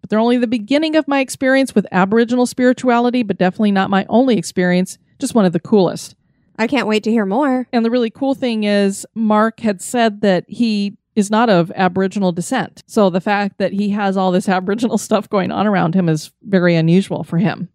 [0.00, 4.06] But they're only the beginning of my experience with Aboriginal spirituality, but definitely not my
[4.08, 6.14] only experience, just one of the coolest.
[6.56, 7.66] I can't wait to hear more.
[7.72, 12.30] And the really cool thing is, Mark had said that he is not of Aboriginal
[12.30, 12.84] descent.
[12.86, 16.30] So the fact that he has all this Aboriginal stuff going on around him is
[16.42, 17.68] very unusual for him.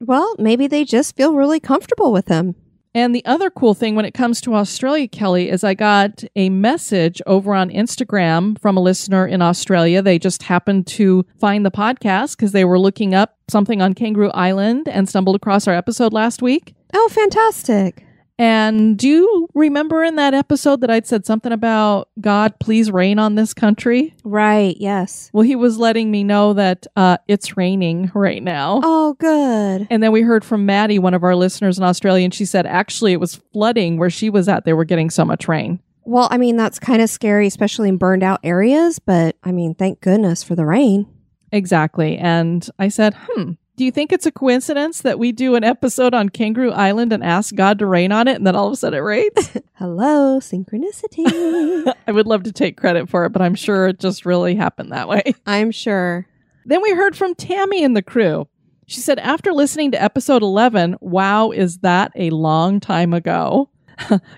[0.00, 2.56] Well, maybe they just feel really comfortable with him.
[2.94, 6.50] And the other cool thing when it comes to Australia, Kelly, is I got a
[6.50, 10.02] message over on Instagram from a listener in Australia.
[10.02, 14.30] They just happened to find the podcast because they were looking up something on Kangaroo
[14.32, 16.74] Island and stumbled across our episode last week.
[16.92, 18.04] Oh, fantastic.
[18.38, 23.18] And do you remember in that episode that I'd said something about God, please rain
[23.18, 24.14] on this country?
[24.24, 25.30] Right, yes.
[25.32, 28.80] Well, he was letting me know that uh, it's raining right now.
[28.82, 29.86] Oh, good.
[29.90, 32.66] And then we heard from Maddie, one of our listeners in Australia, and she said
[32.66, 34.64] actually it was flooding where she was at.
[34.64, 35.80] They were getting so much rain.
[36.04, 39.74] Well, I mean, that's kind of scary, especially in burned out areas, but I mean,
[39.74, 41.06] thank goodness for the rain.
[41.52, 42.16] Exactly.
[42.16, 46.12] And I said, hmm, do you think it's a coincidence that we do an episode
[46.12, 48.76] on Kangaroo Island and ask God to rain on it and then all of a
[48.76, 49.56] sudden it rains?
[49.74, 51.94] Hello, synchronicity.
[52.06, 54.92] I would love to take credit for it, but I'm sure it just really happened
[54.92, 55.34] that way.
[55.46, 56.26] I'm sure.
[56.66, 58.46] Then we heard from Tammy and the crew.
[58.86, 63.70] She said, after listening to episode 11, wow, is that a long time ago?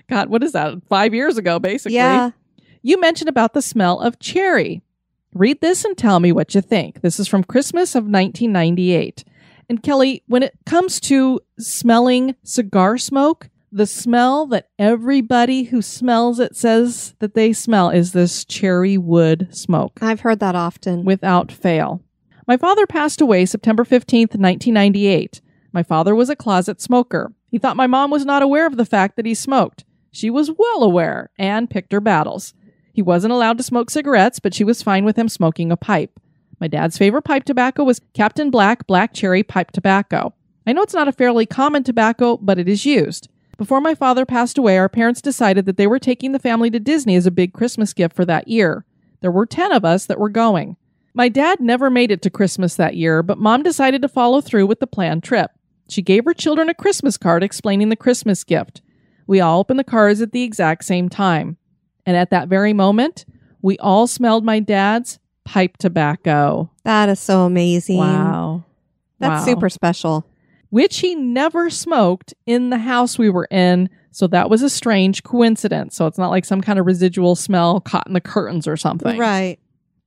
[0.09, 0.75] God, what is that?
[0.87, 1.95] Five years ago, basically.
[1.95, 2.31] Yeah.
[2.81, 4.81] You mentioned about the smell of cherry.
[5.35, 7.01] Read this and tell me what you think.
[7.01, 9.25] This is from Christmas of 1998.
[9.67, 16.39] And Kelly, when it comes to smelling cigar smoke, the smell that everybody who smells
[16.39, 21.03] it says that they smell is this cherry wood smoke I've heard that often.
[21.03, 22.01] without fail.
[22.47, 25.41] My father passed away September 15th, 1998.
[25.73, 27.33] My father was a closet smoker.
[27.51, 29.83] He thought my mom was not aware of the fact that he smoked.
[30.11, 32.53] She was well aware and picked her battles.
[32.95, 36.17] He wasn't allowed to smoke cigarettes, but she was fine with him smoking a pipe.
[36.61, 40.33] My dad's favorite pipe tobacco was Captain Black Black Cherry Pipe Tobacco.
[40.65, 43.27] I know it's not a fairly common tobacco, but it is used.
[43.57, 46.79] Before my father passed away, our parents decided that they were taking the family to
[46.79, 48.85] Disney as a big Christmas gift for that year.
[49.19, 50.77] There were 10 of us that were going.
[51.13, 54.67] My dad never made it to Christmas that year, but mom decided to follow through
[54.67, 55.51] with the planned trip.
[55.89, 58.81] She gave her children a Christmas card explaining the Christmas gift.
[59.27, 61.57] We all opened the cards at the exact same time.
[62.05, 63.25] And at that very moment,
[63.61, 66.69] we all smelled my dad's pipe tobacco.
[66.83, 67.97] that is so amazing.
[67.97, 68.63] Wow.
[69.19, 69.53] That's Wow.
[69.53, 70.25] super special.
[70.69, 73.89] Which he never smoked in the house we were in.
[74.11, 75.95] So that was a strange coincidence.
[75.95, 79.17] So it's not like some kind of residual smell caught in the curtains or something.
[79.17, 79.57] Right.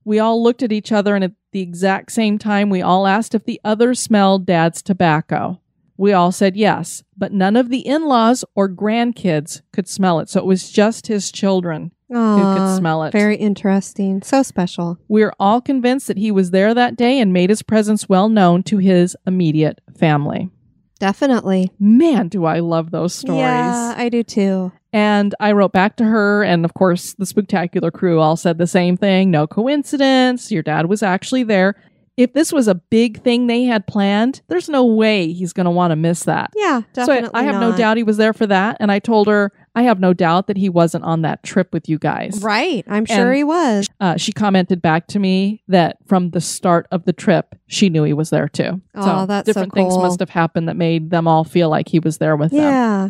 [0.05, 3.35] We all looked at each other, and at the exact same time, we all asked
[3.35, 5.59] if the other smelled dad's tobacco.
[5.99, 10.29] We all said yes, but none of the in laws or grandkids could smell it.
[10.29, 12.15] So it was just his children who
[12.55, 13.11] could smell it.
[13.11, 14.21] Very interesting.
[14.21, 14.97] So special.
[15.09, 18.29] We are all convinced that he was there that day and made his presence well
[18.29, 20.49] known to his immediate family.
[20.99, 21.69] Definitely.
[21.79, 23.39] Man, do I love those stories.
[23.39, 24.71] Yeah, I do too.
[24.93, 28.67] And I wrote back to her, and of course, the Spooktacular crew all said the
[28.67, 29.31] same thing.
[29.31, 30.49] No coincidence.
[30.49, 31.75] Your dad was actually there.
[32.19, 35.71] If this was a big thing they had planned, there's no way he's going to
[35.71, 36.51] want to miss that.
[36.53, 37.29] Yeah, so definitely.
[37.33, 38.75] I, I have no doubt he was there for that.
[38.81, 41.87] And I told her, I have no doubt that he wasn't on that trip with
[41.87, 42.41] you guys.
[42.43, 42.83] Right.
[42.89, 43.87] I'm sure And- he was.
[44.01, 48.03] Uh, she commented back to me that from the start of the trip, she knew
[48.03, 48.81] he was there too.
[48.95, 51.99] Oh, that's so different things must have happened that made them all feel like he
[51.99, 52.59] was there with them.
[52.59, 53.09] Yeah.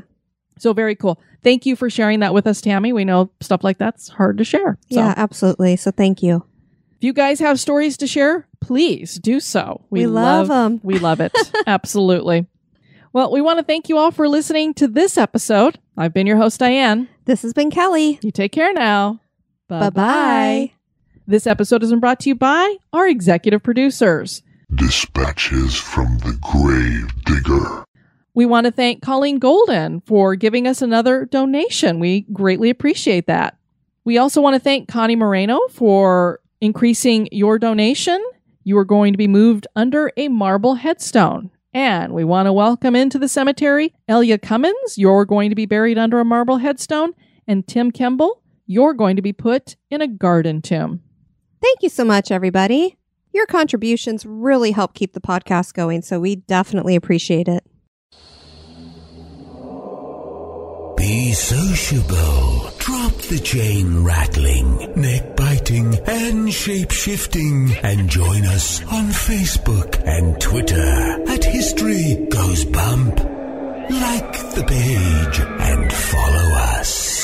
[0.60, 1.20] So very cool.
[1.44, 2.94] Thank you for sharing that with us, Tammy.
[2.94, 4.78] We know stuff like that's hard to share.
[4.92, 5.78] So Yeah, absolutely.
[5.78, 6.46] So thank you.
[7.00, 9.86] If you guys have stories to share, please do so.
[9.90, 10.82] We love them.
[10.84, 11.32] We love it.
[11.66, 12.46] Absolutely.
[13.14, 15.80] Well, we want to thank you all for listening to this episode.
[15.96, 17.08] I've been your host, Diane.
[17.24, 18.20] This has been Kelly.
[18.22, 19.22] You take care now.
[19.70, 20.74] Bye bye.
[21.26, 24.44] This episode has been brought to you by our executive producers.
[24.76, 27.86] Dispatches from the Grave Digger.
[28.34, 32.02] We want to thank Colleen Golden for giving us another donation.
[32.02, 33.58] We greatly appreciate that.
[34.04, 38.24] We also want to thank Connie Moreno for increasing your donation.
[38.64, 41.50] you are going to be moved under a marble headstone.
[41.74, 44.98] And we want to welcome into the cemetery Elia Cummins.
[44.98, 47.14] You're going to be buried under a marble headstone.
[47.48, 51.02] And Tim Kemble, you're going to be put in a garden tomb.
[51.62, 52.98] Thank you so much, everybody.
[53.34, 57.64] Your contributions really help keep the podcast going, so we definitely appreciate it.
[60.98, 62.72] Be sociable.
[62.78, 65.36] Drop the chain rattling, neck
[65.72, 67.72] and shape shifting.
[67.84, 73.20] And join us on Facebook and Twitter at History Goes Bump.
[73.20, 77.19] Like the page and follow us.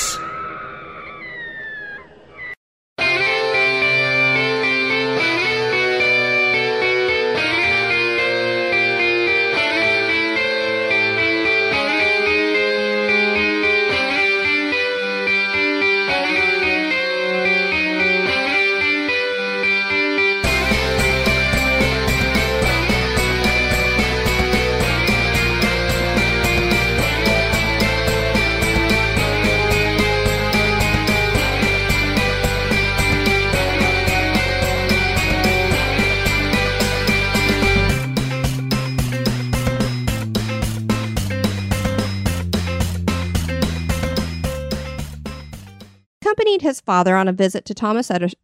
[46.86, 48.40] Father on a visit to Thomas Edison.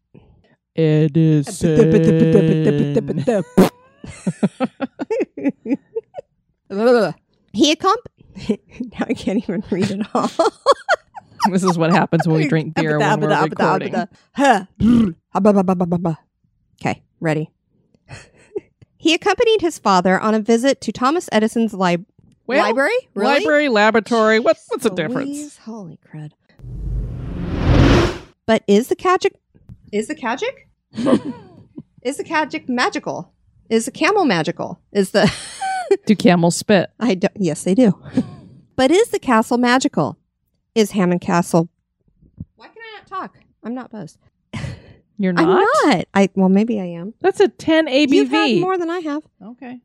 [0.76, 1.76] Edison.
[7.54, 8.12] He accompanied.
[8.94, 10.30] now I can't even read it all.
[11.50, 13.96] this is what happens when we drink beer when we're recording.
[16.82, 17.52] Okay, ready.
[18.98, 22.06] he accompanied his father on a visit to Thomas Edison's lib-
[22.48, 22.92] Well, library.
[23.14, 23.34] Really?
[23.34, 24.39] Library, laboratory.
[24.39, 25.58] What, what's the difference?
[25.58, 26.32] Holy crud!
[28.52, 29.36] But is the Kajic
[29.93, 30.68] is the Kajic
[32.04, 33.32] is the Kajic magical?
[33.70, 34.82] Is the camel magical?
[34.91, 35.34] Is the
[36.06, 36.89] Do camels spit?
[36.99, 37.32] I don't.
[37.38, 37.97] Yes, they do.
[38.76, 40.18] but is the castle magical?
[40.76, 41.70] Is Hammond Castle?
[42.58, 43.38] Why can I not talk?
[43.64, 44.20] I'm not buzzed.
[45.18, 45.45] You're not?
[45.45, 46.08] I'm not.
[46.14, 47.14] I well, maybe I am.
[47.22, 48.10] That's a 10 ABV.
[48.12, 49.24] You've had more than I have.
[49.41, 49.80] Okay.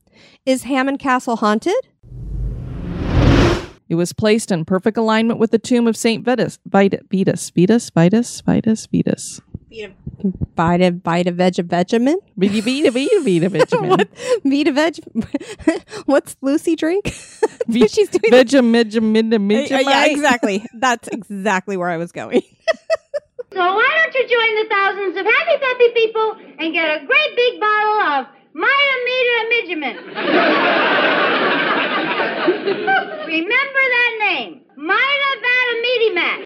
[0.44, 1.86] Is Hammond Castle haunted?
[3.88, 6.58] It was placed in perfect alignment with the tomb of Saint Vitus.
[6.66, 9.40] Vitus, Vitus, Vitus, Vitus, Vitus, Vitus.
[10.56, 12.16] Vita Vita Veg Vegemin?
[12.36, 13.88] Vita, Vita, Vita, Vita, Vegemin.
[13.90, 14.08] what?
[14.44, 14.96] Vita Veg?
[16.06, 17.08] What's Lucy drink?
[17.68, 19.32] Vi- She's doing Vegemin,
[19.72, 20.64] Uh, yeah, exactly.
[20.74, 22.42] That's exactly where I was going.
[23.52, 27.36] So why don't you join the thousands of happy peppy people and get a great
[27.36, 28.26] big bottle of
[28.56, 29.96] Myra Meter Midgeman.
[33.36, 34.60] Remember that name.
[34.76, 36.40] Myra Vadamedimat.